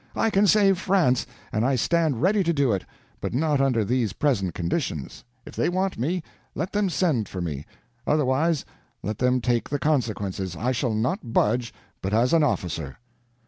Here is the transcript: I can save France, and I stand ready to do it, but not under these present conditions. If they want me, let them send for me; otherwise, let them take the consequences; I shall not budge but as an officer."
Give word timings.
I 0.15 0.31
can 0.31 0.47
save 0.47 0.79
France, 0.79 1.27
and 1.51 1.63
I 1.63 1.75
stand 1.75 2.23
ready 2.23 2.43
to 2.45 2.51
do 2.51 2.71
it, 2.71 2.83
but 3.19 3.35
not 3.35 3.61
under 3.61 3.85
these 3.85 4.13
present 4.13 4.55
conditions. 4.55 5.23
If 5.45 5.55
they 5.55 5.69
want 5.69 5.99
me, 5.99 6.23
let 6.55 6.71
them 6.71 6.89
send 6.89 7.29
for 7.29 7.39
me; 7.39 7.67
otherwise, 8.07 8.65
let 9.03 9.19
them 9.19 9.41
take 9.41 9.69
the 9.69 9.77
consequences; 9.77 10.55
I 10.55 10.71
shall 10.71 10.95
not 10.95 11.33
budge 11.33 11.71
but 12.01 12.15
as 12.15 12.33
an 12.33 12.41
officer." 12.41 12.97